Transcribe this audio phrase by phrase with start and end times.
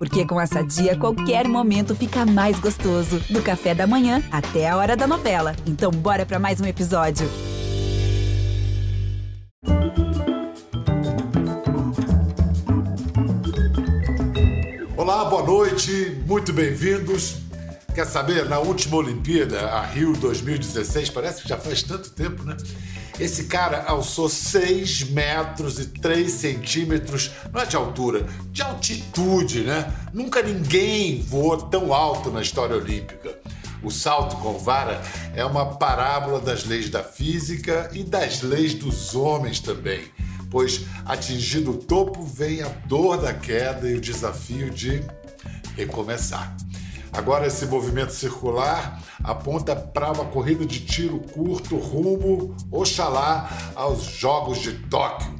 [0.00, 3.20] Porque com essa dia, qualquer momento fica mais gostoso.
[3.28, 5.54] Do café da manhã até a hora da novela.
[5.66, 7.28] Então, bora para mais um episódio.
[14.96, 17.36] Olá, boa noite, muito bem-vindos.
[17.94, 22.56] Quer saber, na última Olimpíada, a Rio 2016, parece que já faz tanto tempo, né?
[23.20, 29.92] Esse cara alçou 6 metros e 3 centímetros, não é de altura, de altitude, né?
[30.10, 33.38] Nunca ninguém voou tão alto na história olímpica.
[33.82, 35.02] O salto com vara
[35.34, 40.04] é uma parábola das leis da física e das leis dos homens também,
[40.50, 45.02] pois atingido o topo vem a dor da queda e o desafio de
[45.76, 46.56] recomeçar.
[47.12, 54.58] Agora esse movimento circular aponta para uma corrida de tiro curto rumo, oxalá, aos Jogos
[54.58, 55.38] de Tóquio.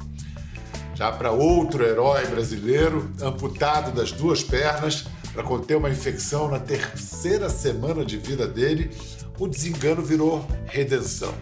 [0.95, 7.49] Já para outro herói brasileiro, amputado das duas pernas, para conter uma infecção na terceira
[7.49, 8.91] semana de vida dele,
[9.39, 11.33] o desengano virou redenção.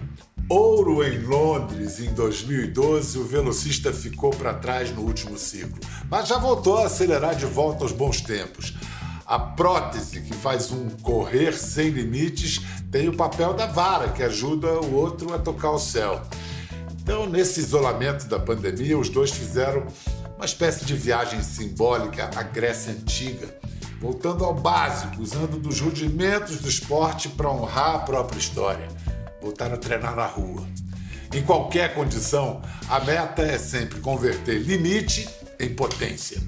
[0.49, 6.39] Ouro em Londres em 2012, o velocista ficou para trás no último ciclo, mas já
[6.39, 8.75] voltou a acelerar de volta aos bons tempos.
[9.29, 14.81] A prótese, que faz um correr sem limites, tem o papel da vara, que ajuda
[14.81, 16.23] o outro a tocar o céu.
[16.93, 19.87] Então, nesse isolamento da pandemia, os dois fizeram
[20.35, 23.55] uma espécie de viagem simbólica à Grécia Antiga,
[24.01, 28.89] voltando ao básico, usando dos rudimentos do esporte para honrar a própria história.
[29.43, 30.67] Voltaram a treinar na rua.
[31.35, 35.29] Em qualquer condição, a meta é sempre converter limite
[35.61, 36.41] em potência.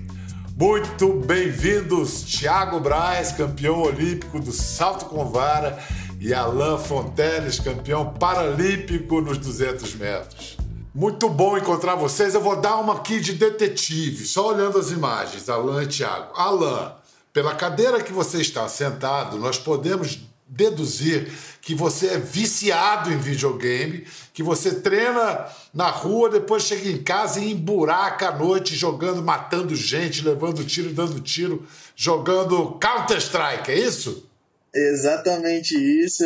[0.60, 5.82] Muito bem-vindos, Thiago Braz, campeão olímpico do salto com vara,
[6.20, 10.58] e Alain Fonteles, campeão paralímpico nos 200 metros.
[10.94, 12.34] Muito bom encontrar vocês.
[12.34, 16.34] Eu vou dar uma aqui de detetive, só olhando as imagens, Alain e Thiago.
[16.38, 16.92] Alain,
[17.32, 20.18] pela cadeira que você está sentado, nós podemos
[20.50, 21.30] deduzir
[21.62, 24.04] que você é viciado em videogame,
[24.34, 29.76] que você treina na rua, depois chega em casa e emburaca à noite jogando, matando
[29.76, 34.28] gente, levando tiro, dando tiro, jogando Counter-Strike, é isso?
[34.74, 36.24] Exatamente isso.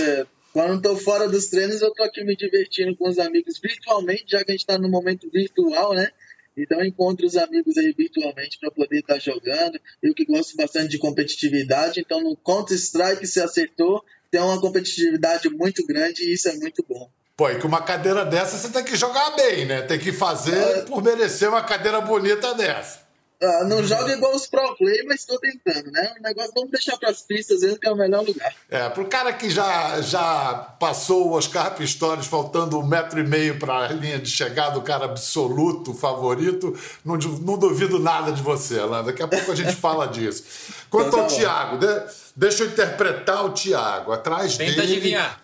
[0.52, 4.44] Quando estou fora dos treinos, eu estou aqui me divertindo com os amigos virtualmente, já
[4.44, 6.08] que a gente está no momento virtual, né?
[6.56, 9.80] Então encontro os amigos aí virtualmente para poder estar tá jogando.
[10.02, 14.04] Eu que gosto bastante de competitividade, então no Counter-Strike se acertou,
[14.34, 17.08] tem uma competitividade muito grande e isso é muito bom.
[17.36, 19.82] Pô, e com uma cadeira dessa você tem que jogar bem, né?
[19.82, 20.80] Tem que fazer é...
[20.82, 23.03] por merecer uma cadeira bonita dessa.
[23.44, 26.14] Ah, não joga igual os pro play, mas estou tentando, né?
[26.18, 28.54] O negócio vamos deixar para as pistas mesmo, que é o melhor lugar.
[28.70, 33.58] É, pro cara que já, já passou o Oscar Pistorius faltando um metro e meio
[33.58, 36.74] para a linha de chegada, o cara absoluto, favorito,
[37.04, 39.04] não, não duvido nada de você, Alain.
[39.04, 40.44] Daqui a pouco a gente fala disso.
[40.88, 42.02] Quanto então, tá ao Thiago, de,
[42.34, 44.12] deixa eu interpretar o Thiago.
[44.12, 45.40] Atrás Tenta dele adivinhar.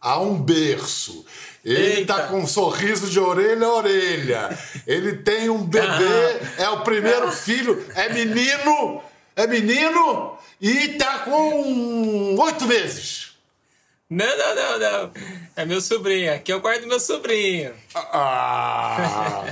[0.00, 1.26] há um berço.
[1.64, 2.14] Ele Eita.
[2.14, 4.58] tá com um sorriso de orelha a orelha.
[4.86, 6.62] Ele tem um bebê, ah.
[6.64, 9.02] é o primeiro filho, é menino,
[9.34, 13.32] é menino e tá com oito meses.
[14.10, 15.12] Não, não, não, não.
[15.56, 16.34] É meu sobrinho.
[16.34, 17.74] Aqui é o quarto do meu sobrinho.
[17.94, 19.44] Ah.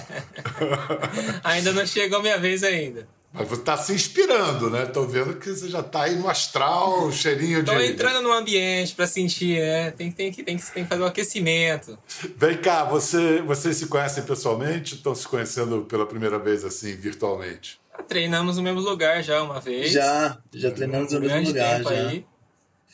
[1.43, 3.09] ainda não chegou a minha vez ainda.
[3.33, 4.85] Mas você está se inspirando, né?
[4.85, 7.71] Tô vendo que você já está aí no astral, cheirinho de.
[7.71, 9.91] Tô entrando no ambiente para sentir, né?
[9.91, 11.99] Tem, tem, que, tem, que, tem que fazer o um aquecimento.
[12.37, 16.95] Vem cá, você, vocês se conhecem pessoalmente ou estão se conhecendo pela primeira vez assim,
[16.95, 17.81] virtualmente?
[17.97, 19.93] Já treinamos no mesmo lugar já uma vez.
[19.93, 21.79] Já, já treinamos no mesmo lugar.
[21.79, 22.09] Tempo já.
[22.09, 22.27] Aí.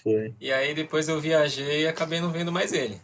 [0.03, 0.35] Foi.
[0.41, 3.01] E aí depois eu viajei e acabei não vendo mais ele.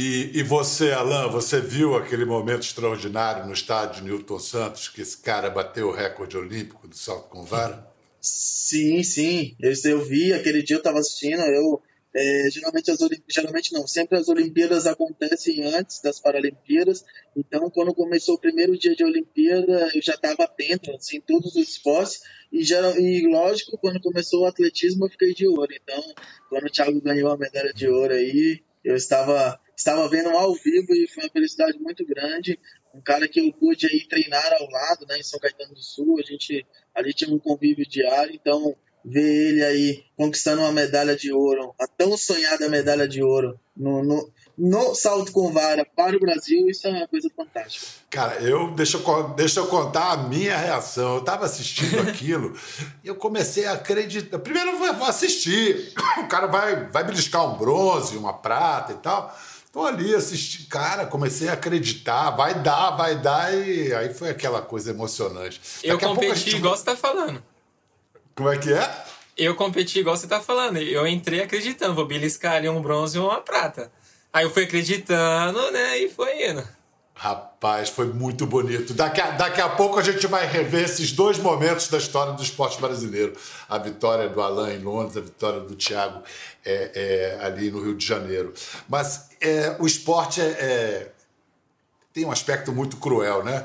[0.00, 5.18] E, e você, Alain, você viu aquele momento extraordinário no estádio Newton Santos, que esse
[5.18, 7.84] cara bateu o recorde olímpico do salto com vara?
[8.20, 9.56] Sim, sim.
[9.58, 11.82] Eu, eu vi, aquele dia eu estava assistindo, eu.
[12.14, 12.98] É, geralmente, as
[13.28, 17.04] geralmente não, sempre as Olimpíadas acontecem antes das Paralimpíadas,
[17.36, 21.54] então quando começou o primeiro dia de Olimpíada eu já estava atento assim, em todos
[21.54, 22.22] os esportes
[22.52, 26.02] e, geral, e lógico, quando começou o atletismo eu fiquei de ouro, então
[26.48, 30.92] quando o Thiago ganhou a medalha de ouro aí, eu estava estava vendo ao vivo
[30.92, 32.58] e foi uma felicidade muito grande.
[32.92, 36.18] Um cara que eu pude aí treinar ao lado, né, em São Caetano do Sul,
[36.18, 41.32] a gente ali tinha um convívio diário, então ver ele aí conquistando uma medalha de
[41.32, 46.20] ouro, a tão sonhada medalha de ouro no, no, no salto com vara para o
[46.20, 47.86] Brasil, isso é uma coisa fantástica.
[48.10, 51.14] Cara, eu deixa, eu deixa eu contar a minha reação.
[51.14, 52.58] Eu estava assistindo aquilo
[53.04, 54.40] e eu comecei a acreditar.
[54.40, 55.94] Primeiro eu vou assistir.
[56.18, 59.34] O cara vai, vai beliscar um bronze, uma prata e tal.
[59.72, 64.62] Tô ali assistindo, cara, comecei a acreditar, vai dar, vai dar, e aí foi aquela
[64.62, 65.60] coisa emocionante.
[65.82, 66.56] Eu Daqui competi gente...
[66.56, 67.42] igual você tá falando.
[68.34, 69.04] Como é que é?
[69.36, 70.78] Eu competi igual você tá falando.
[70.78, 73.92] Eu entrei acreditando, vou beliscar ali um bronze e uma prata.
[74.32, 75.98] Aí eu fui acreditando, né?
[75.98, 76.66] E foi indo.
[77.20, 78.94] Rapaz, foi muito bonito.
[78.94, 82.40] Daqui a, daqui a pouco a gente vai rever esses dois momentos da história do
[82.44, 83.36] esporte brasileiro.
[83.68, 86.22] A vitória do Alain em Londres, a vitória do Thiago
[86.64, 86.92] é,
[87.40, 88.54] é, ali no Rio de Janeiro.
[88.88, 91.12] Mas é, o esporte é, é
[92.14, 93.64] tem um aspecto muito cruel, né?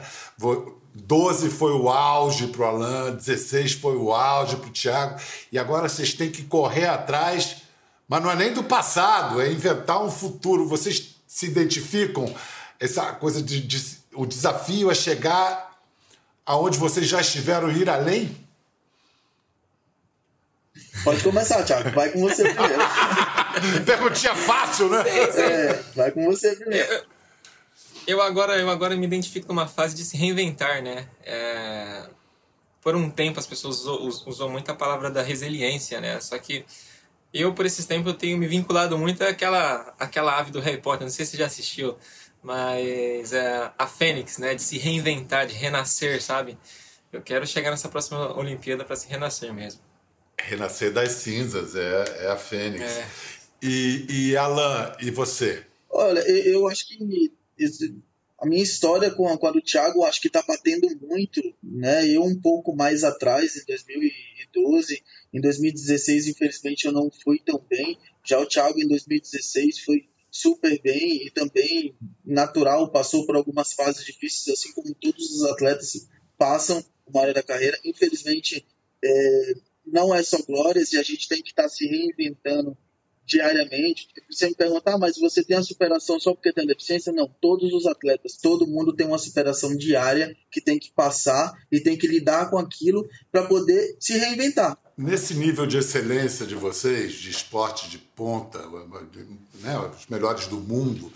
[0.95, 5.21] 12 foi o auge para o Alain, 16 foi o auge para o Thiago,
[5.51, 7.57] e agora vocês têm que correr atrás,
[8.07, 10.67] mas não é nem do passado, é inventar um futuro.
[10.67, 12.33] Vocês se identificam
[12.83, 13.81] essa coisa de, de
[14.13, 15.80] o desafio é chegar
[16.45, 18.35] aonde vocês já estiveram e ir além?
[21.06, 21.91] Pode começar, Thiago.
[21.91, 22.83] Vai com você primeiro.
[23.85, 25.01] Perguntinha fácil, né?
[25.03, 25.41] Sim, sim.
[25.41, 26.91] É, vai com você primeiro.
[26.91, 27.03] Eu,
[28.06, 31.07] eu, agora, eu agora me identifico numa fase de se reinventar, né?
[31.24, 32.09] É,
[32.81, 36.19] por um tempo as pessoas usou, usou muito a palavra da resiliência, né?
[36.19, 36.65] Só que
[37.33, 41.07] eu, por esses tempos, eu tenho me vinculado muito àquela, àquela ave do Harry Potter.
[41.07, 41.97] Não sei se você já assistiu
[42.44, 46.57] mas é, a Fênix, né, de se reinventar, de renascer, sabe?
[47.12, 49.81] Eu quero chegar nessa próxima Olimpíada para se renascer mesmo.
[50.38, 52.84] Renascer das cinzas, é, é a Fênix.
[52.84, 53.07] É.
[53.62, 55.63] E, e Alan, e você?
[55.90, 57.31] Olha, eu acho que
[58.40, 62.06] a minha história com a, com a do Thiago acho que está batendo muito, né?
[62.10, 65.01] Eu um pouco mais atrás, em 2012,
[65.34, 67.98] em 2016, infelizmente eu não fui tão bem.
[68.22, 71.95] Já o Thiago em 2016 foi super bem e também
[72.25, 77.44] natural, passou por algumas fases difíceis, assim como todos os atletas passam uma área da
[77.44, 77.80] carreira.
[77.85, 78.65] Infelizmente,
[79.03, 79.53] é,
[79.85, 82.75] não é só glórias e a gente tem que estar tá se reinventando
[83.25, 84.08] diariamente.
[84.30, 87.12] Você me perguntar, ah, mas você tem a superação só porque tem deficiência?
[87.12, 91.80] Não, todos os atletas, todo mundo tem uma superação diária que tem que passar e
[91.80, 97.14] tem que lidar com aquilo para poder se reinventar nesse nível de excelência de vocês,
[97.14, 98.60] de esporte de ponta,
[99.56, 101.12] né, os melhores do mundo,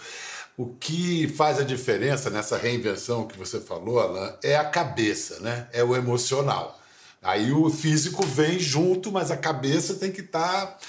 [0.57, 5.67] o que faz a diferença nessa reinvenção que você falou, Alan, é a cabeça, né?
[5.71, 6.81] é o emocional.
[7.21, 10.65] Aí o físico vem junto, mas a cabeça tem que estar.
[10.65, 10.79] Tá...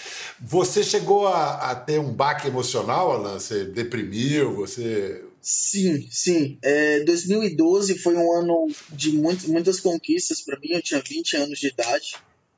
[0.40, 3.38] Você chegou a, a, ter um baque emocional, Alan?
[3.38, 4.54] Você deprimiu?
[4.54, 5.24] Você.
[5.40, 6.58] Sim, sim.
[6.62, 10.72] É, 2012 foi um ano de muito, muitas conquistas para mim.
[10.72, 12.16] Eu tinha 20 anos de idade.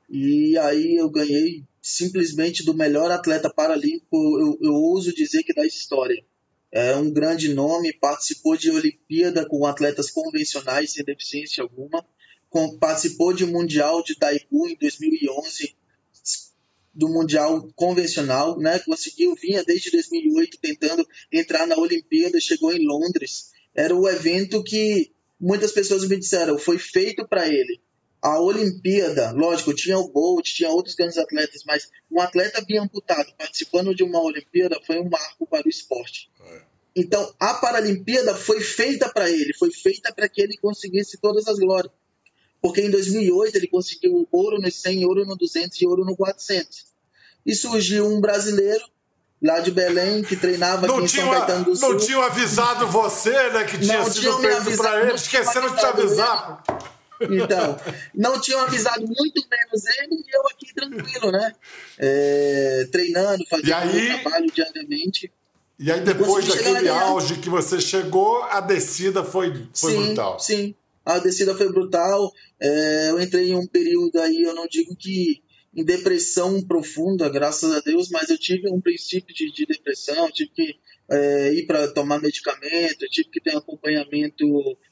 [0.09, 5.65] E aí eu ganhei simplesmente do melhor atleta paralímpico, eu, eu ouso dizer que da
[5.65, 6.23] história.
[6.71, 12.05] É um grande nome, participou de Olimpíada com atletas convencionais sem deficiência alguma,
[12.51, 15.75] com, participou de Mundial de Taekwondo em 2011,
[16.93, 18.77] do Mundial convencional, né?
[18.79, 23.51] Conseguiu, vinha desde 2008 tentando entrar na Olimpíada, chegou em Londres.
[23.73, 27.81] Era o evento que muitas pessoas me disseram, foi feito para ele
[28.21, 33.95] a Olimpíada, lógico, tinha o Bolt, tinha outros grandes atletas, mas um atleta amputado participando
[33.95, 36.29] de uma Olimpíada foi um marco para o esporte.
[36.39, 36.61] É.
[36.95, 41.57] Então, a Paralimpíada foi feita para ele, foi feita para que ele conseguisse todas as
[41.57, 41.91] glórias.
[42.61, 46.85] Porque em 2008 ele conseguiu ouro no 100, ouro no 200 e ouro no 400.
[47.45, 48.83] E surgiu um brasileiro
[49.41, 51.89] lá de Belém que treinava não aqui em São Caetano do Sul.
[51.89, 55.85] Não tinham avisado você, né, que tinha não sido feito para ele, esqueceram de te
[55.85, 56.63] avisar.
[57.21, 57.79] Então,
[58.15, 61.53] não tinham avisado muito menos ele e eu aqui tranquilo, né?
[61.97, 65.31] É, treinando, fazendo aí, trabalho diariamente.
[65.77, 70.39] E aí, depois daquele auge que você chegou, a descida foi, foi sim, brutal.
[70.39, 72.31] Sim, a descida foi brutal.
[72.59, 75.41] É, eu entrei em um período aí, eu não digo que
[75.73, 80.51] em depressão profunda, graças a Deus, mas eu tive um princípio de, de depressão, tive
[80.51, 80.75] que
[81.09, 84.45] é, ir para tomar medicamento, tive que ter acompanhamento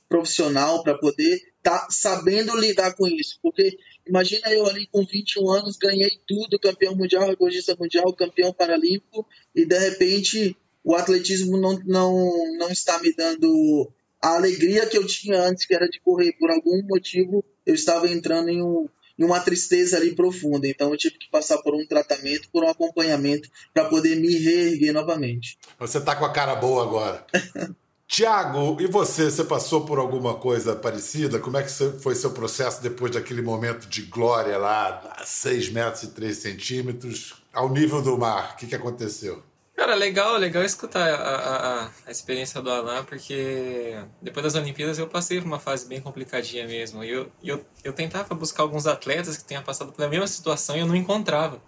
[0.08, 3.40] profissional para poder estar tá sabendo lidar com isso.
[3.42, 9.28] Porque imagina eu ali com 21 anos, ganhei tudo, campeão mundial, recordista mundial, campeão paralímpico,
[9.54, 15.06] e de repente o atletismo não, não, não está me dando a alegria que eu
[15.06, 16.34] tinha antes, que era de correr.
[16.34, 20.68] Por algum motivo, eu estava entrando em um, numa tristeza ali profunda.
[20.68, 24.94] Então eu tive que passar por um tratamento, por um acompanhamento para poder me reerguer
[24.94, 25.58] novamente.
[25.78, 27.26] Você tá com a cara boa agora.
[28.10, 29.30] Tiago, e você?
[29.30, 31.38] Você passou por alguma coisa parecida?
[31.38, 36.04] Como é que foi seu processo depois daquele momento de glória lá, a 6 metros
[36.04, 38.54] e 3 centímetros, ao nível do mar?
[38.54, 39.44] O que, que aconteceu?
[39.80, 45.08] Cara, legal, legal escutar a, a, a, experiência do Alan, porque depois das Olimpíadas eu
[45.08, 47.02] passei por uma fase bem complicadinha mesmo.
[47.02, 50.82] E eu, eu, eu tentava buscar alguns atletas que tenham passado pela mesma situação e
[50.82, 51.62] eu não encontrava,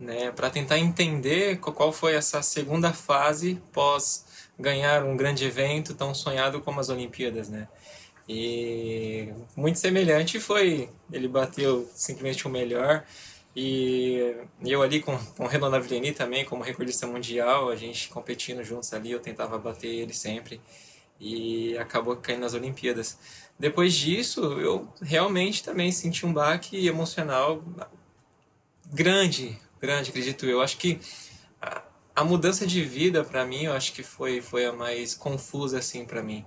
[0.00, 0.32] né?
[0.32, 4.26] Para tentar entender qual foi essa segunda fase pós
[4.58, 7.68] ganhar um grande evento tão sonhado como as Olimpíadas, né?
[8.28, 13.04] E muito semelhante foi, ele bateu simplesmente o melhor.
[13.56, 14.34] E
[14.64, 18.92] eu ali com, com o Renan Navilleni também, como recordista mundial, a gente competindo juntos
[18.92, 20.60] ali, eu tentava bater ele sempre.
[21.20, 23.16] E acabou caindo nas Olimpíadas.
[23.58, 27.62] Depois disso, eu realmente também senti um baque emocional
[28.92, 30.60] grande, grande, acredito eu.
[30.60, 31.00] Acho que
[31.62, 31.82] a,
[32.16, 36.04] a mudança de vida para mim, eu acho que foi, foi a mais confusa assim
[36.04, 36.44] para mim.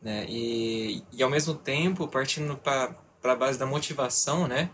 [0.00, 0.26] Né?
[0.28, 4.70] E, e ao mesmo tempo, partindo para a base da motivação, né?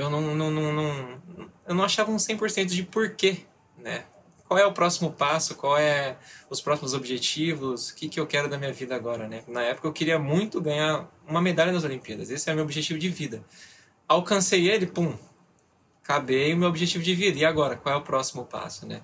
[0.00, 1.22] Eu não, não, não, não,
[1.68, 3.44] eu não achava um 100% de porquê,
[3.78, 4.04] né?
[4.48, 6.16] Qual é o próximo passo, qual é
[6.48, 9.44] os próximos objetivos, o que, que eu quero da minha vida agora, né?
[9.46, 12.98] Na época eu queria muito ganhar uma medalha nas Olimpíadas, esse é o meu objetivo
[12.98, 13.44] de vida.
[14.08, 15.16] Alcancei ele, pum,
[16.02, 19.02] acabei o meu objetivo de vida, e agora, qual é o próximo passo, né?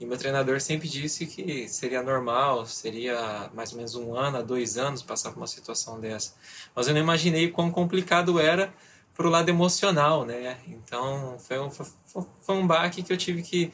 [0.00, 4.78] E meu treinador sempre disse que seria normal, seria mais ou menos um ano, dois
[4.78, 6.34] anos passar por uma situação dessa.
[6.74, 8.72] Mas eu não imaginei quão complicado era
[9.20, 10.56] para o lado emocional, né?
[10.66, 13.70] Então foi um, foi um baque que eu tive que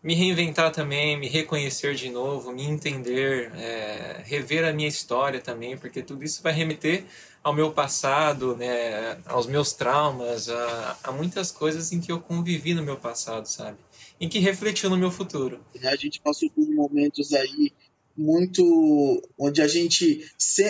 [0.00, 5.76] me reinventar também, me reconhecer de novo, me entender, é, rever a minha história também,
[5.76, 7.04] porque tudo isso vai remeter
[7.42, 12.72] ao meu passado, né, aos meus traumas, a, a muitas coisas em que eu convivi
[12.72, 13.78] no meu passado, sabe?
[14.20, 15.58] Em que refletiu no meu futuro.
[15.82, 17.72] A gente passou por momentos aí
[18.16, 20.24] muito onde a gente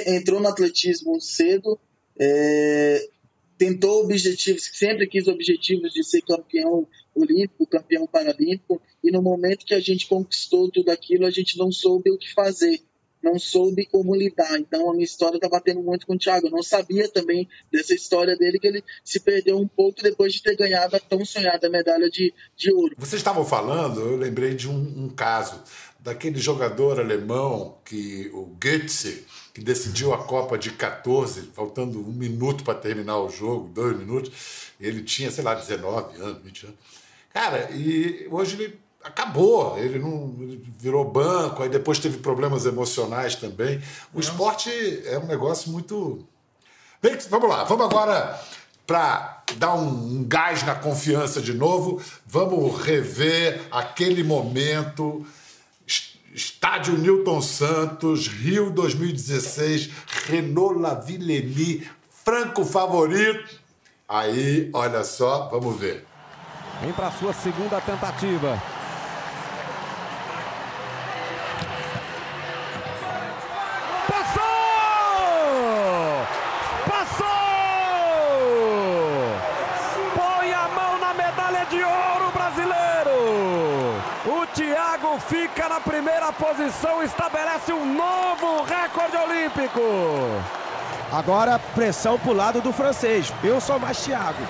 [0.07, 1.79] entrou no atletismo cedo,
[2.19, 3.09] é,
[3.59, 9.75] tentou objetivos, sempre quis objetivos de ser campeão olímpico, campeão paralímpico, e no momento que
[9.75, 12.81] a gente conquistou tudo aquilo, a gente não soube o que fazer,
[13.23, 14.59] não soube como lidar.
[14.59, 16.47] Então a minha história está batendo muito com o Thiago.
[16.47, 20.43] Eu não sabia também dessa história dele, que ele se perdeu um pouco depois de
[20.43, 22.95] ter ganhado a tão sonhada medalha de, de ouro.
[22.99, 25.63] Vocês estavam falando, eu lembrei de um, um caso
[25.99, 29.25] daquele jogador alemão que o Goetze
[29.57, 34.31] que decidiu a Copa de 14, faltando um minuto para terminar o jogo, dois minutos.
[34.79, 36.79] Ele tinha, sei lá, 19 anos, 20 anos.
[37.33, 43.35] Cara, e hoje ele acabou, ele não ele virou banco, aí depois teve problemas emocionais
[43.35, 43.81] também.
[44.13, 44.69] O esporte
[45.07, 46.23] é um negócio muito.
[47.01, 48.39] Bem, vamos lá, vamos agora
[48.87, 55.27] para dar um, um gás na confiança de novo, vamos rever aquele momento
[56.37, 59.90] Estádio Newton Santos, Rio 2016,
[60.26, 63.59] Renault Lavillenie, franco favorito.
[64.07, 66.05] Aí, olha só, vamos ver.
[66.83, 68.62] Vem para sua segunda tentativa.
[85.76, 89.80] Na primeira posição, estabelece um novo recorde olímpico.
[91.12, 93.30] Agora pressão para o lado do francês.
[93.45, 94.42] Eu sou mais Thiago.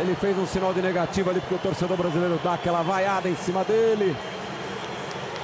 [0.00, 3.36] Ele fez um sinal de negativo ali porque o torcedor brasileiro dá aquela vaiada em
[3.36, 4.16] cima dele.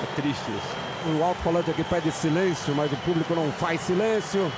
[0.02, 1.16] É triste isso.
[1.16, 4.50] O alto-falante aqui pede silêncio, mas o público não faz silêncio.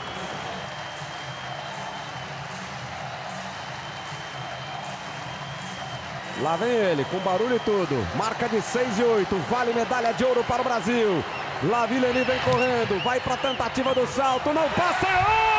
[6.41, 8.07] Lá vem ele, com barulho e tudo.
[8.17, 9.37] Marca de 6 e 8.
[9.51, 11.23] Vale medalha de ouro para o Brasil.
[11.63, 13.03] Lavilleni vem correndo.
[13.05, 14.53] Vai para a tentativa do salto.
[14.53, 15.53] Não passa, é ouro!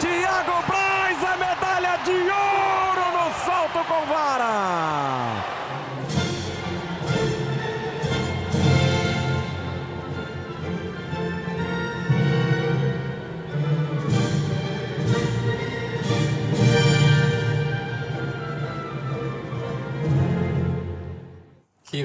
[0.00, 5.21] Thiago Braz, é medalha de ouro no salto com vara.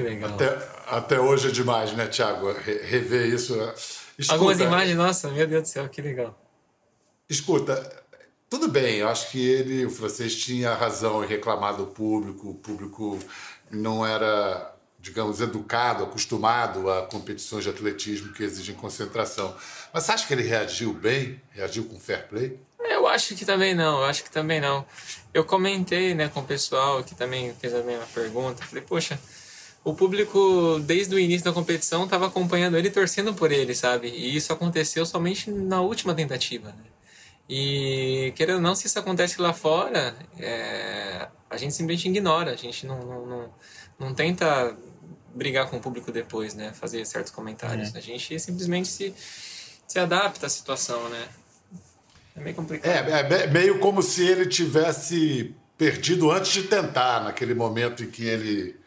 [0.08, 0.30] Legal.
[0.30, 2.52] Até, até hoje é demais, né, Tiago?
[2.52, 3.54] Rever isso.
[4.18, 6.36] Escuta, Algumas imagens, nossa, meu Deus do céu, que legal.
[7.28, 8.04] Escuta,
[8.50, 12.54] tudo bem, eu acho que ele, o francês, tinha razão em reclamar do público, o
[12.54, 13.18] público
[13.70, 19.54] não era, digamos, educado, acostumado a competições de atletismo que exigem concentração.
[19.92, 21.40] Mas você acha que ele reagiu bem?
[21.50, 22.58] Reagiu com fair play?
[22.80, 24.84] Eu acho que também não, eu acho que também não.
[25.34, 29.20] Eu comentei né, com o pessoal que também fez a mesma pergunta, falei, poxa,
[29.88, 34.08] o público, desde o início da competição, estava acompanhando ele e torcendo por ele, sabe?
[34.08, 36.84] E isso aconteceu somente na última tentativa, né?
[37.48, 42.56] E, querendo ou não, se isso acontece lá fora, é, a gente simplesmente ignora, a
[42.56, 43.54] gente não, não, não,
[43.98, 44.76] não, tenta
[45.34, 46.72] brigar com o público depois, né?
[46.74, 47.94] Fazer certos comentários.
[47.94, 47.98] É.
[47.98, 49.14] A gente simplesmente se,
[49.86, 51.28] se adapta à situação, né?
[52.36, 53.08] É meio complicado.
[53.08, 58.26] É, é meio como se ele tivesse perdido antes de tentar, naquele momento em que
[58.26, 58.77] ele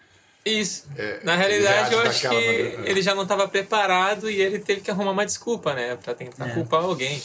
[0.45, 0.85] Isso.
[0.97, 2.89] É, Na realidade, eu acho que maneira.
[2.89, 5.95] ele já não estava preparado e ele teve que arrumar uma desculpa, né?
[5.95, 6.53] Para tentar é.
[6.53, 7.21] culpar alguém.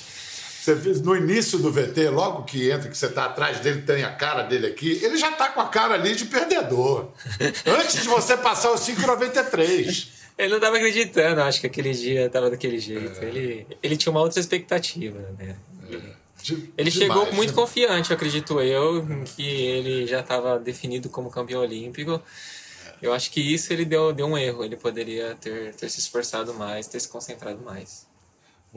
[0.67, 4.03] Você viu no início do VT, logo que entra, que você está atrás dele, tem
[4.03, 7.09] a cara dele aqui, ele já está com a cara ali de perdedor.
[7.65, 10.09] Antes de você passar o 5,93.
[10.37, 13.19] Ele não estava acreditando, acho que aquele dia estava daquele jeito.
[13.23, 13.25] É.
[13.25, 15.57] Ele, ele tinha uma outra expectativa, né?
[15.89, 17.55] Ele, de, ele demais, chegou muito de...
[17.55, 22.21] confiante, acredito eu, que ele já estava definido como campeão olímpico.
[23.03, 24.65] Eu acho que isso ele deu, deu um erro.
[24.65, 28.07] Ele poderia ter, ter se esforçado mais, ter se concentrado mais.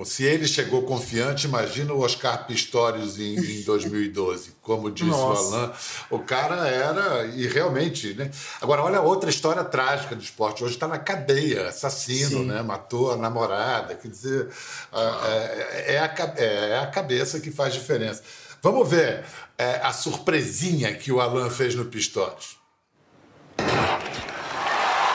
[0.05, 4.55] Se ele chegou confiante, imagina o Oscar Pistorius em, em 2012.
[4.61, 5.41] Como disse Nossa.
[5.41, 5.71] o Alain,
[6.09, 8.31] o cara era, e realmente, né?
[8.61, 10.63] Agora, olha outra história trágica do esporte.
[10.63, 12.45] Hoje está na cadeia, assassino, Sim.
[12.45, 12.61] né?
[12.61, 13.95] Matou a namorada.
[13.95, 14.47] Quer dizer,
[14.93, 18.23] é, é, a, é a cabeça que faz diferença.
[18.61, 19.25] Vamos ver
[19.57, 22.58] é, a surpresinha que o Alain fez no Pistorius.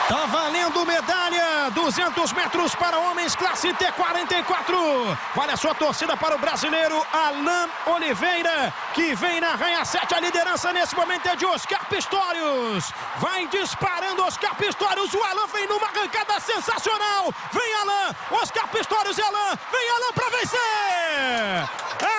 [0.08, 1.70] Tá valendo medalha!
[1.70, 5.18] 200 metros para homens, classe T44.
[5.34, 10.14] Vale a sua torcida para o brasileiro Alain Oliveira, que vem na ranha 7.
[10.14, 12.92] A liderança nesse momento é de Oscar Pistorius.
[13.16, 15.14] Vai disparando Oscar Pistorius.
[15.14, 17.32] O Alain vem numa arrancada sensacional.
[17.52, 19.58] Vem Alain, Oscar Pistorius e Alain.
[19.72, 21.68] Vem Alain para vencer!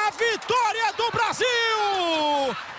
[0.07, 2.74] A vitória do Brasil!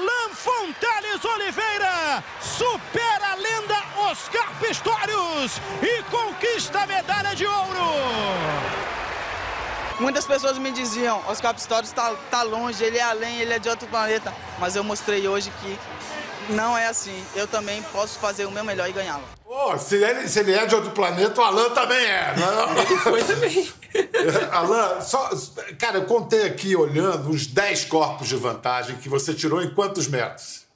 [0.00, 3.76] Alain Fonteles Oliveira supera a lenda
[4.10, 7.90] Oscar Pistorius e conquista a medalha de ouro.
[10.00, 13.68] Muitas pessoas me diziam, Oscar Pistorius está tá longe, ele é além, ele é de
[13.68, 14.34] outro planeta.
[14.58, 15.78] Mas eu mostrei hoje que
[16.50, 17.24] não é assim.
[17.34, 19.24] Eu também posso fazer o meu melhor e ganhá-lo.
[19.46, 22.36] Oh, se, ele, se ele é de outro planeta, o Alan também é.
[22.36, 22.46] Né?
[22.88, 23.68] Ele foi também.
[24.52, 25.28] Alan, só,
[25.76, 30.06] cara, eu contei aqui, olhando, uns 10 corpos de vantagem que você tirou em quantos
[30.06, 30.66] metros?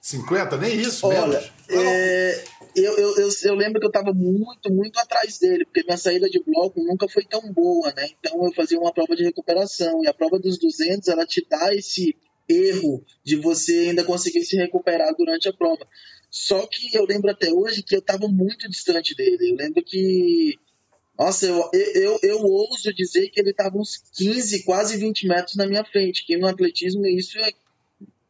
[0.00, 0.56] 50?
[0.56, 1.52] Nem isso, Olha, menos.
[1.70, 5.96] É, eu, eu, eu, eu, lembro que eu estava muito, muito atrás dele, porque minha
[5.96, 8.08] saída de bloco nunca foi tão boa, né?
[8.18, 11.72] Então eu fazia uma prova de recuperação, e a prova dos 200, ela te dá
[11.72, 12.16] esse
[12.48, 15.86] erro de você ainda conseguir se recuperar durante a prova.
[16.30, 19.52] Só que eu lembro até hoje que eu estava muito distante dele.
[19.52, 20.58] Eu lembro que.
[21.16, 25.66] Nossa, eu, eu, eu ouso dizer que ele estava uns 15, quase 20 metros na
[25.66, 27.52] minha frente, que no atletismo isso é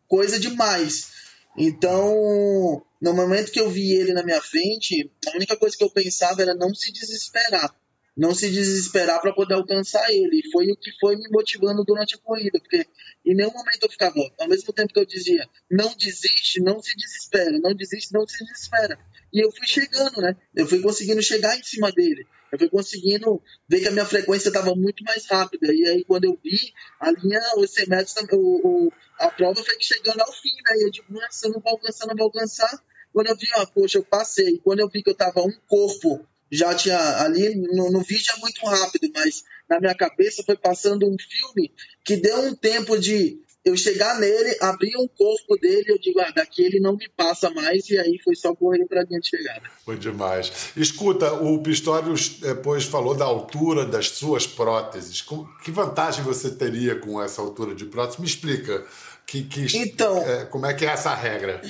[0.06, 1.12] coisa demais.
[1.56, 5.90] Então, no momento que eu vi ele na minha frente, a única coisa que eu
[5.90, 7.74] pensava era não se desesperar.
[8.16, 10.38] Não se desesperar para poder alcançar ele.
[10.38, 12.86] E foi o que foi me motivando durante a corrida, porque
[13.24, 16.96] em nenhum momento eu ficava, ao mesmo tempo que eu dizia, não desiste, não se
[16.96, 18.98] desespera, não desiste, não se desespera.
[19.32, 20.36] E eu fui chegando, né?
[20.54, 22.24] Eu fui conseguindo chegar em cima dele.
[22.52, 25.74] Eu fui conseguindo ver que a minha frequência estava muito mais rápida.
[25.74, 29.74] E aí, quando eu vi, a linha, os 100 metros, o, o, a prova foi
[29.80, 30.76] chegando ao fim, né?
[30.76, 32.80] E eu digo, nossa, eu não vou alcançar, não vou alcançar.
[33.12, 34.58] Quando eu vi, ó, poxa, eu passei.
[34.58, 36.24] Quando eu vi que eu estava um corpo,
[36.54, 41.06] já tinha ali, no, no vídeo é muito rápido, mas na minha cabeça foi passando
[41.06, 41.72] um filme
[42.04, 46.30] que deu um tempo de eu chegar nele, abrir um corpo dele, eu digo, ah,
[46.30, 49.62] daqui ele não me passa mais, e aí foi só correr para dentro de chegada.
[49.84, 50.52] Foi demais.
[50.76, 55.24] Escuta, o Pistorius depois falou da altura das suas próteses.
[55.64, 58.20] Que vantagem você teria com essa altura de prótese?
[58.20, 58.84] Me explica
[59.26, 61.62] que, que, então, é, como é que é essa regra.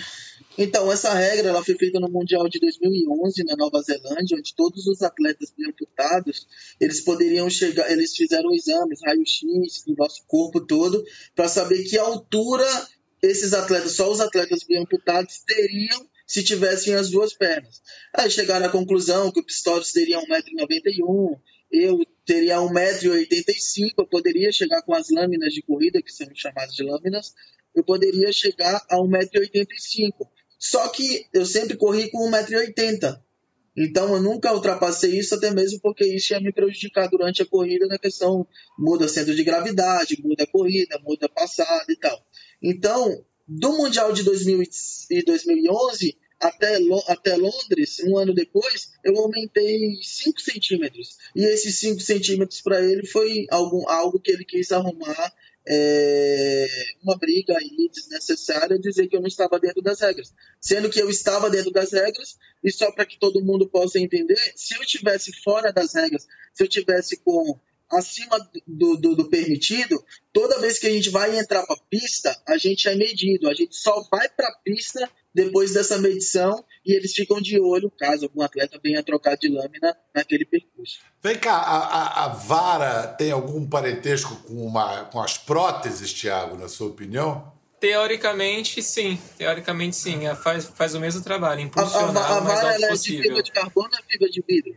[0.56, 4.86] Então, essa regra ela foi feita no Mundial de 2011 na Nova Zelândia, onde todos
[4.86, 6.46] os atletas amputados,
[6.80, 12.64] eles poderiam chegar, eles fizeram exames, raio-x do nosso corpo todo, para saber que altura
[13.20, 17.82] esses atletas, só os atletas amputados teriam se tivessem as duas pernas.
[18.14, 21.40] Aí chegaram à conclusão que o Pistorius teria 1,91m,
[21.70, 26.84] eu teria 1,85m, eu poderia chegar com as lâminas de corrida, que são chamadas de
[26.84, 27.34] lâminas,
[27.74, 30.28] eu poderia chegar a 1,85m.
[30.64, 33.20] Só que eu sempre corri com 1,80m.
[33.76, 37.86] Então eu nunca ultrapassei isso, até mesmo porque isso ia me prejudicar durante a corrida
[37.86, 38.46] na questão
[38.78, 42.18] muda centro de gravidade, muda a corrida, muda a passada e tal.
[42.62, 44.62] Então, do Mundial de 2000
[45.10, 51.18] e 2011 até, até Londres, um ano depois, eu aumentei 5 centímetros.
[51.36, 55.30] E esses 5 centímetros para ele foi algo, algo que ele quis arrumar
[55.66, 56.66] é,
[57.02, 60.32] uma briga aí desnecessária dizer que eu não estava dentro das regras.
[60.60, 64.38] Sendo que eu estava dentro das regras, e só para que todo mundo possa entender,
[64.54, 67.58] se eu estivesse fora das regras, se eu tivesse com
[67.90, 72.36] acima do, do, do, permitido, toda vez que a gente vai entrar para a pista,
[72.46, 73.48] a gente é medido.
[73.48, 77.90] A gente só vai para a pista depois dessa medição e eles ficam de olho
[77.90, 81.00] caso algum atleta venha trocar de lâmina naquele percurso.
[81.22, 86.56] Vem cá, a, a, a vara tem algum parentesco com, uma, com as próteses, Thiago,
[86.56, 87.52] na sua opinião?
[87.80, 89.18] Teoricamente, sim.
[89.36, 90.24] Teoricamente, sim.
[90.24, 92.76] Ela faz, faz o mesmo trabalho, A, a, impulsionar a o mais vara alto ela
[92.76, 93.22] é de possível.
[93.22, 94.76] fibra de carbono ou é fibra de vidro?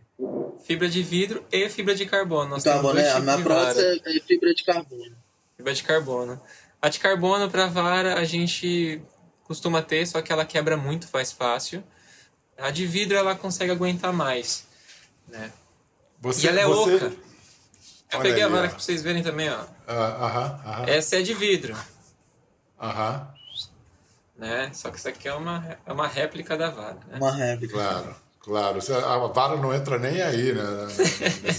[0.66, 2.50] Fibra de vidro e fibra de carbono.
[2.50, 5.16] Nós Carbono, temos dois A minha prótese é é fibra de carbono.
[5.56, 6.42] Fibra de carbono.
[6.82, 9.02] A de carbono para vara a gente
[9.48, 11.84] costuma ter, só que ela quebra muito mais fácil.
[12.58, 14.66] A de vidro ela consegue aguentar mais.
[15.28, 15.52] Né?
[16.20, 16.96] Você, e ela é você...
[16.96, 17.06] oca.
[18.10, 18.70] Eu Olha peguei a aí, vara ó.
[18.70, 19.60] pra vocês verem também, ó.
[19.88, 19.94] Ah,
[20.26, 21.76] Aham, aham, Essa é de vidro,
[22.80, 23.28] aham,
[24.38, 24.72] né?
[24.74, 27.18] Só que isso aqui é uma, é uma réplica da vara, né?
[27.18, 27.74] Uma réplica.
[27.74, 28.80] claro, claro.
[29.06, 30.62] A vara não entra nem aí, né?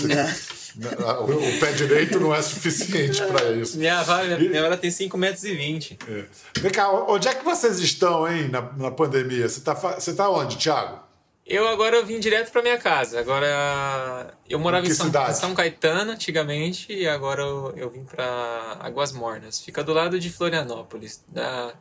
[0.01, 3.79] O o pé direito não é suficiente para isso.
[3.79, 5.45] Minha vara, minha vara tem 5,20 metros.
[5.45, 5.99] E vinte.
[6.09, 6.25] É.
[6.61, 9.49] Vem cá, onde é que vocês estão, hein, na, na pandemia?
[9.49, 11.09] Você tá, você tá onde, Thiago?
[11.49, 13.19] Eu agora eu vim direto pra minha casa.
[13.19, 18.77] Agora eu morava Em em São, São Caetano antigamente e agora eu, eu vim pra
[18.81, 19.59] Águas Mornas.
[19.59, 21.73] Fica do lado de Florianópolis, dá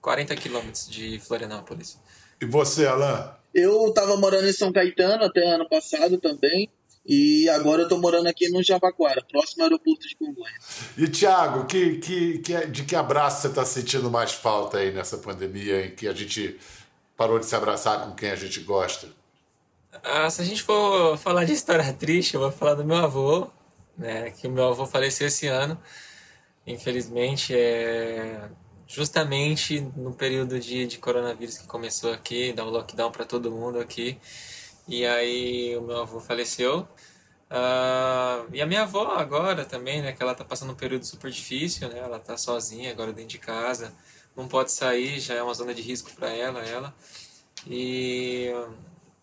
[0.00, 1.96] 40 quilômetros de Florianópolis.
[2.40, 3.30] E você, Alain?
[3.54, 6.68] Eu tava morando em São Caetano até ano passado também.
[7.10, 10.92] E agora eu tô morando aqui no Jabaquara, próximo ao aeroporto de Congonhas.
[10.94, 15.16] E, Thiago, que, que, que, de que abraço você está sentindo mais falta aí nessa
[15.16, 16.60] pandemia em que a gente
[17.16, 19.08] parou de se abraçar com quem a gente gosta?
[20.04, 23.48] Ah, se a gente for falar de história triste, eu vou falar do meu avô,
[23.96, 24.30] né?
[24.32, 25.80] Que o meu avô faleceu esse ano.
[26.66, 28.50] Infelizmente, é
[28.86, 33.80] justamente no período de, de coronavírus que começou aqui, dá um lockdown para todo mundo
[33.80, 34.18] aqui.
[34.88, 36.88] E aí o meu avô faleceu.
[37.50, 40.12] Ah, e a minha avó agora também, né?
[40.12, 41.98] Que ela tá passando um período super difícil, né?
[41.98, 43.92] Ela tá sozinha agora dentro de casa,
[44.36, 46.94] não pode sair, já é uma zona de risco para ela, ela.
[47.66, 48.50] E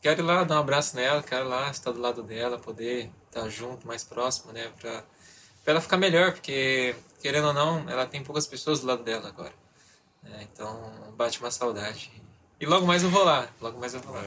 [0.01, 3.11] quero ir lá dar um abraço nela, quero ir lá estar do lado dela, poder
[3.27, 4.71] estar junto, mais próximo, né?
[4.79, 5.03] Pra,
[5.63, 9.27] pra ela ficar melhor, porque querendo ou não, ela tem poucas pessoas do lado dela
[9.29, 9.53] agora.
[10.23, 10.47] né?
[10.53, 12.11] então bate uma saudade.
[12.59, 14.21] E logo mais eu vou lá, logo mais eu vou lá.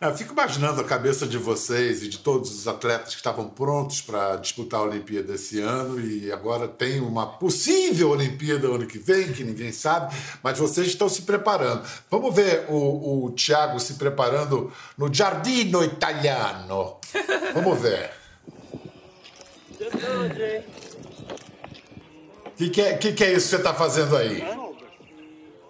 [0.00, 3.48] É, Eu fico imaginando a cabeça de vocês e de todos os atletas que estavam
[3.48, 8.98] prontos para disputar a Olimpíada esse ano e agora tem uma possível Olimpíada ano que
[8.98, 11.86] vem, que ninguém sabe, mas vocês estão se preparando.
[12.10, 16.98] Vamos ver o, o Thiago se preparando no Giardino Italiano.
[17.54, 18.10] Vamos ver.
[22.46, 24.63] O que, que, é, que, que é isso que você está fazendo aí?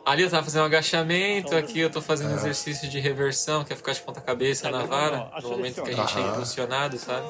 [0.07, 3.77] Ali eu tava fazendo um agachamento, aqui eu tô fazendo exercício de reversão, que é
[3.77, 7.27] ficar de ponta cabeça na vara, no momento que a gente é impulsionado, sabe?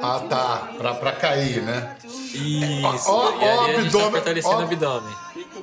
[0.00, 0.68] Ah, tá.
[0.78, 1.96] Pra, pra cair, né?
[2.04, 3.10] Isso.
[3.10, 4.58] Ó, e ó, ali a gente tá abdômen, fortalecendo ó.
[4.58, 5.14] o abdômen.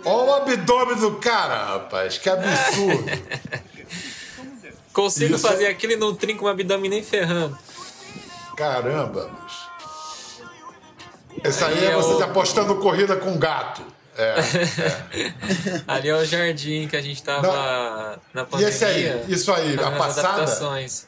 [0.05, 2.17] Olha o abdômen do cara, rapaz.
[2.17, 3.05] Que absurdo.
[4.91, 5.47] Consigo Isso.
[5.47, 7.57] fazer aquilo e não trinco o abdômen nem ferrando.
[8.57, 9.69] Caramba, bicho.
[11.43, 13.81] Esse aí, Aí é é você o- apostando corrida com gato.
[14.21, 14.35] É.
[15.87, 18.67] Ali é o jardim que a gente tava na E pandemia.
[18.69, 19.23] esse aí?
[19.29, 20.27] Isso aí, a passada?
[20.29, 21.07] adaptações.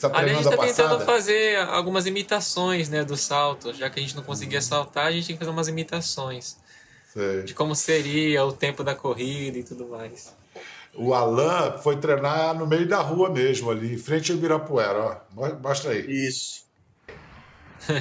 [0.00, 1.04] Tá Ali a gente tá a tentando passada?
[1.04, 3.72] fazer algumas imitações, né, do salto.
[3.74, 6.56] Já que a gente não conseguia saltar, a gente tem que fazer umas imitações.
[7.12, 7.42] Sei.
[7.42, 10.34] De como seria o tempo da corrida e tudo mais.
[10.94, 14.98] O Alan foi treinar no meio da rua mesmo, ali, em frente ao Ibirapuera.
[14.98, 15.16] Ó.
[15.34, 16.04] Mo- Mostra aí.
[16.08, 16.64] Isso.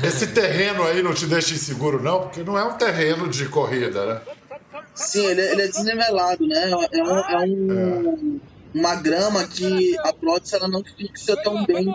[0.04, 2.22] Esse terreno aí não te deixa inseguro, não?
[2.22, 4.22] Porque não é um terreno de corrida, né?
[4.96, 6.72] Sim, ele, é- ele é desnivelado, né?
[6.92, 8.40] É, um, é um-
[8.74, 11.94] uma grama que a prótese ela não fixa tão bem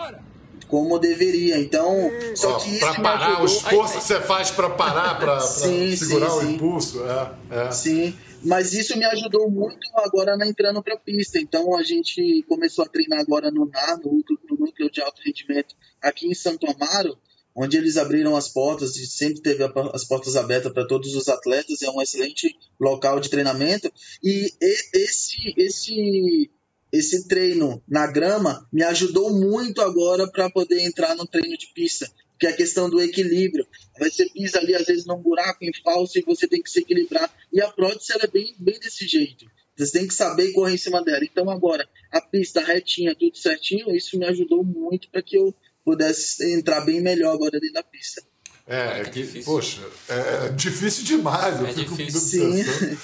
[0.68, 1.58] como deveria.
[1.58, 1.94] Então,
[2.34, 6.36] só Ó, que me parar, o esforço que você faz pra parar, Sim, segurar sim,
[6.36, 6.54] o sim.
[6.54, 7.02] impulso.
[7.04, 7.32] É,
[7.66, 7.70] é.
[7.72, 11.38] Sim, mas isso me ajudou muito agora na entrando para a pista.
[11.38, 14.12] Então a gente começou a treinar agora no NAR, no,
[14.48, 17.18] no núcleo de alto rendimento aqui em Santo Amaro,
[17.54, 21.82] onde eles abriram as portas e sempre teve as portas abertas para todos os atletas.
[21.82, 26.50] É um excelente local de treinamento e e- esse esse
[26.92, 32.10] esse treino na grama me ajudou muito agora para poder entrar no treino de pista,
[32.38, 33.66] que é a questão do equilíbrio.
[33.98, 37.32] Você pisa ali, às vezes, num buraco em falso e você tem que se equilibrar.
[37.52, 39.46] E a prótese ela é bem, bem desse jeito.
[39.76, 41.24] Você tem que saber correr em cima dela.
[41.24, 45.54] Então, agora, a pista retinha, tudo certinho, isso me ajudou muito para que eu
[45.90, 48.22] pudesse entrar bem melhor agora dentro da pista.
[48.66, 49.44] É, é que que, difícil.
[49.52, 51.58] poxa, é difícil demais.
[51.60, 52.50] Eu É fico difícil.
[52.52, 52.98] pensando.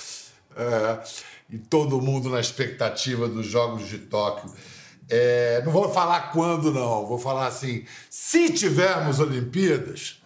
[0.57, 1.05] É,
[1.51, 4.53] e todo mundo na expectativa dos Jogos de Tóquio.
[5.09, 7.07] É, não vou falar quando, não.
[7.07, 10.21] Vou falar assim: se tivermos Olimpíadas,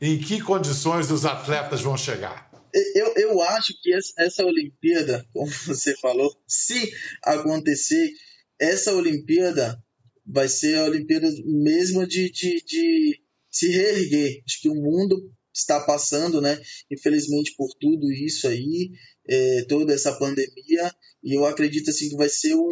[0.00, 2.50] em que condições os atletas vão chegar?
[2.94, 8.10] Eu, eu acho que essa- essa Olimpíada, como você falou, se acontecer,
[8.58, 9.82] essa Olimpíada
[10.26, 14.42] vai ser a Olimpíada mesmo de, de, de se reerguer.
[14.46, 16.60] Acho que o mundo está passando, né?
[16.90, 18.90] Infelizmente por tudo isso aí,
[19.28, 22.68] é, toda essa pandemia, e eu acredito assim que vai ser um,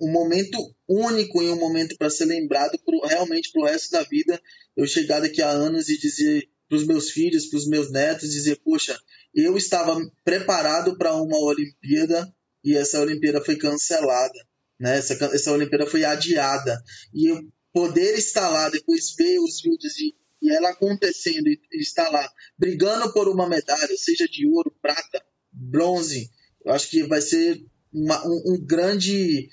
[0.00, 0.58] um momento
[0.88, 4.40] único e um momento para ser lembrado pro, realmente para o resto da vida.
[4.76, 8.30] Eu chegar daqui a anos e dizer para os meus filhos, para os meus netos,
[8.30, 8.96] dizer, poxa,
[9.34, 12.30] eu estava preparado para uma Olimpíada
[12.62, 14.38] e essa Olimpíada foi cancelada,
[14.78, 14.98] né?
[14.98, 17.40] Essa, essa Olimpíada foi adiada e eu
[17.72, 22.30] poder estar lá depois ver os vídeos e, e ela acontecendo e, e estar lá
[22.56, 26.30] brigando por uma medalha, seja de ouro, prata, bronze,
[26.64, 29.48] eu acho que vai ser uma, um, um grande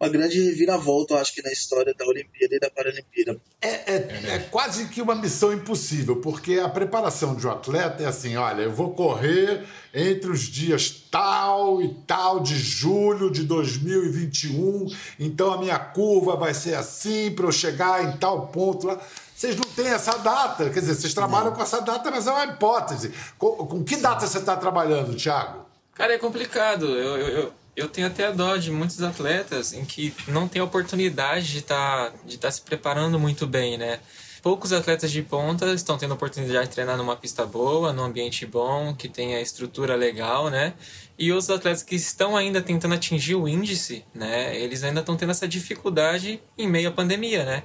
[0.00, 3.40] uma grande reviravolta, eu acho que na história da Olimpíada e da Paralimpíada.
[3.60, 8.06] É, é, é, quase que uma missão impossível, porque a preparação de um atleta é
[8.06, 14.86] assim: olha, eu vou correr entre os dias tal e tal de julho de 2021,
[15.18, 19.00] então a minha curva vai ser assim para eu chegar em tal ponto lá.
[19.34, 21.56] Vocês não têm essa data, quer dizer, vocês trabalham não.
[21.56, 23.12] com essa data, mas é uma hipótese.
[23.36, 25.64] Com, com que data você está trabalhando, Thiago?
[25.94, 26.86] Cara, é complicado.
[26.86, 27.52] eu, eu eu
[27.86, 32.10] tenho até a dó de muitos atletas em que não tem a oportunidade de estar
[32.10, 34.00] tá, de tá se preparando muito bem, né?
[34.42, 38.46] Poucos atletas de ponta estão tendo a oportunidade de treinar numa pista boa, num ambiente
[38.46, 40.74] bom, que tenha estrutura legal, né?
[41.18, 44.56] E os atletas que estão ainda tentando atingir o índice, né?
[44.56, 47.62] Eles ainda estão tendo essa dificuldade em meio à pandemia, né?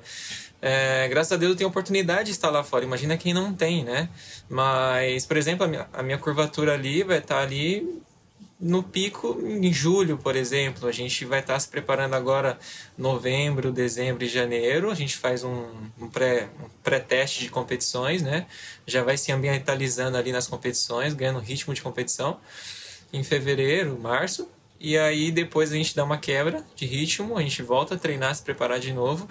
[0.61, 2.85] É, graças a Deus eu tenho a oportunidade de estar lá fora.
[2.85, 4.09] Imagina quem não tem, né?
[4.49, 8.01] Mas, por exemplo, a minha, a minha curvatura ali vai estar ali
[8.63, 10.87] no pico em julho, por exemplo.
[10.87, 12.57] A gente vai estar se preparando agora
[12.97, 14.89] novembro, dezembro e janeiro.
[14.89, 15.65] A gente faz um,
[15.99, 18.47] um pré, um pré-teste de competições, né?
[18.87, 22.39] Já vai se ambientalizando ali nas competições, ganhando ritmo de competição
[23.11, 24.47] em fevereiro, março.
[24.79, 28.33] E aí depois a gente dá uma quebra de ritmo, a gente volta a treinar,
[28.33, 29.27] se preparar de novo.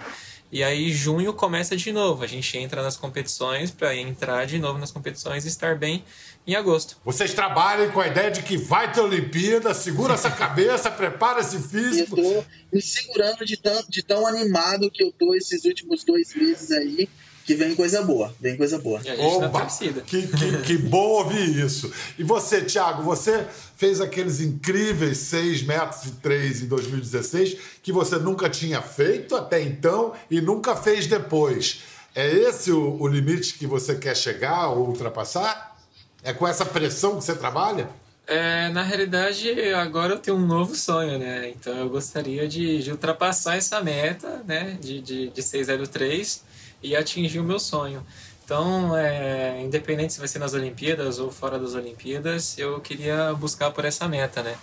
[0.53, 2.23] E aí junho começa de novo.
[2.23, 6.05] A gente entra nas competições para entrar de novo nas competições e estar bem
[6.45, 6.95] em agosto.
[7.03, 11.59] Vocês trabalhem com a ideia de que vai ter Olimpíada, segura essa cabeça, prepara esse
[11.59, 12.19] físico.
[12.19, 16.35] Eu tô me segurando de tão, de tão animado que eu tô esses últimos dois
[16.35, 17.09] meses aí.
[17.45, 19.01] Que vem coisa boa, vem coisa boa.
[19.19, 19.67] Opa,
[20.05, 21.91] que, que, que bom ouvir isso.
[22.17, 28.17] E você, Thiago, você fez aqueles incríveis 6 metros e 3 em 2016 que você
[28.17, 31.81] nunca tinha feito até então e nunca fez depois.
[32.15, 35.75] É esse o, o limite que você quer chegar ou ultrapassar?
[36.23, 37.89] É com essa pressão que você trabalha?
[38.25, 41.49] É, na realidade, agora eu tenho um novo sonho, né?
[41.49, 44.77] Então eu gostaria de, de ultrapassar essa meta, né?
[44.79, 46.52] De, de, de 603
[46.83, 48.05] e atingir o meu sonho.
[48.43, 53.71] Então, é, independente se vai ser nas Olimpíadas ou fora das Olimpíadas, eu queria buscar
[53.71, 54.57] por essa meta, né?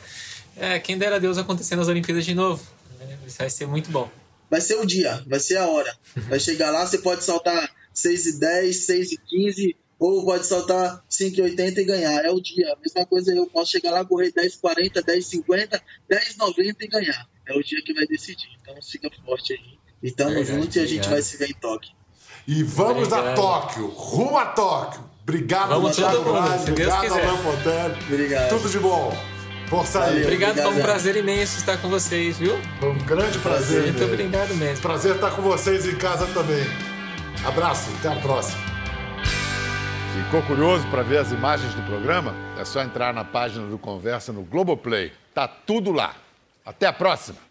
[0.56, 2.62] É, quem dera Deus acontecer nas Olimpíadas de novo.
[2.98, 3.18] Né?
[3.26, 4.10] Isso vai ser muito bom.
[4.50, 5.96] Vai ser o dia, vai ser a hora.
[6.28, 11.04] Vai chegar lá, você pode saltar 6 e 10, 6 e 15, ou pode saltar
[11.08, 12.24] 5,80 e ganhar.
[12.24, 12.72] É o dia.
[12.72, 15.80] A mesma coisa eu posso chegar lá, correr 10,40, 10,50,
[16.10, 17.28] 10,90 e ganhar.
[17.46, 18.48] É o dia que vai decidir.
[18.60, 19.78] Então siga forte aí.
[20.02, 21.99] E tamo junto e a gente vai se ver em Tóquio.
[22.46, 23.28] E vamos Obrigado.
[23.28, 25.00] a Tóquio, rumo a Tóquio.
[25.22, 27.96] Obrigado, vamos Thiago Braz, obrigado, Alain Pontelli.
[28.08, 28.48] Obrigado.
[28.48, 29.16] Tudo de bom.
[29.68, 30.22] Força aí.
[30.22, 32.58] Obrigado, foi um prazer imenso estar com vocês, viu?
[32.80, 33.82] Foi um grande prazer.
[33.82, 34.14] Muito mesmo.
[34.14, 34.82] obrigado mesmo.
[34.82, 36.66] Prazer estar com vocês em casa também.
[37.46, 38.58] Abraço, até a próxima.
[40.24, 42.34] Ficou curioso para ver as imagens do programa?
[42.58, 45.12] É só entrar na página do Conversa no Globoplay.
[45.32, 46.14] Tá tudo lá.
[46.66, 47.49] Até a próxima!